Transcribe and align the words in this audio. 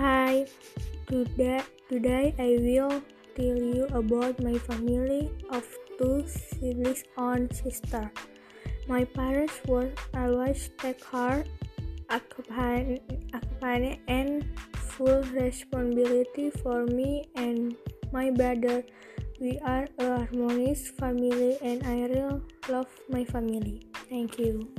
Hi, 0.00 0.46
today, 1.08 1.60
today 1.90 2.32
I 2.40 2.56
will 2.56 3.02
tell 3.36 3.60
you 3.60 3.84
about 3.92 4.40
my 4.40 4.56
family 4.56 5.28
of 5.52 5.68
two 5.98 6.24
siblings 6.24 7.04
and 7.18 7.52
sister. 7.52 8.10
My 8.88 9.04
parents 9.04 9.60
were 9.68 9.92
always 10.16 10.70
take 10.78 11.04
care, 11.04 11.44
accompany, 12.08 13.02
accompany 13.34 14.00
and 14.08 14.48
full 14.72 15.20
responsibility 15.36 16.48
for 16.48 16.86
me 16.86 17.28
and 17.36 17.76
my 18.10 18.30
brother. 18.30 18.82
We 19.38 19.58
are 19.58 19.84
a 19.98 20.24
harmonious 20.24 20.88
family 20.96 21.58
and 21.60 21.84
I 21.84 22.08
really 22.08 22.40
love 22.70 22.88
my 23.10 23.26
family. 23.26 23.84
Thank 24.08 24.38
you. 24.38 24.72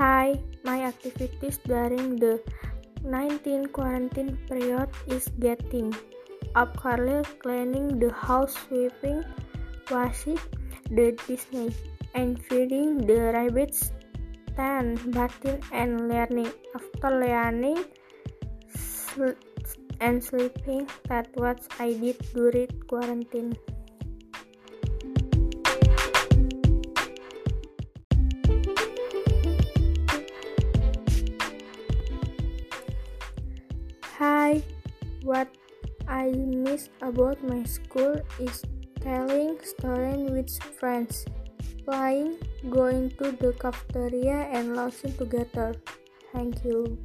Hi, 0.00 0.40
my 0.64 0.84
activities 0.84 1.58
during 1.58 2.16
the 2.16 2.40
19 3.04 3.66
quarantine 3.66 4.38
period 4.48 4.88
is 5.06 5.28
getting 5.38 5.94
up 6.54 6.74
Carly 6.74 7.22
cleaning 7.40 7.98
the 7.98 8.10
house, 8.10 8.56
sweeping, 8.66 9.22
washing 9.90 10.38
the 10.90 11.12
Disney, 11.26 11.74
and 12.14 12.42
feeding 12.44 12.96
the 13.06 13.18
rabbits, 13.36 13.92
then 14.56 14.96
bathing 15.10 15.60
and 15.70 16.08
learning. 16.08 16.48
After 16.74 17.10
learning 17.20 17.84
and 20.00 20.24
sleeping, 20.24 20.88
that 21.08 21.28
what 21.34 21.60
I 21.78 21.92
did 21.92 22.16
during 22.32 22.68
quarantine. 22.88 23.52
Hi, 34.20 34.60
what 35.24 35.48
I 36.06 36.28
miss 36.28 36.90
about 37.00 37.42
my 37.42 37.64
school 37.64 38.20
is 38.38 38.60
telling 39.00 39.56
stories 39.64 40.28
with 40.28 40.52
friends, 40.76 41.24
playing, 41.88 42.36
going 42.68 43.16
to 43.16 43.32
the 43.32 43.56
cafeteria, 43.56 44.44
and 44.52 44.76
laughing 44.76 45.16
together. 45.16 45.72
Thank 46.34 46.62
you. 46.66 47.00